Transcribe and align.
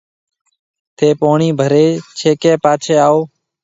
ٿَي 0.97 1.09
پوڻِي 1.19 1.49
ڀري 1.59 1.85
ڇيڪي 2.17 2.53
پاڇهيَ 2.63 2.95
آو 3.07 3.17